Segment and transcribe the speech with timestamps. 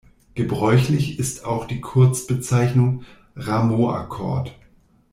[0.33, 3.03] Gebräuchlich ist auch die Kurzbezeichnung
[3.35, 4.57] „Rameau-Akkord“.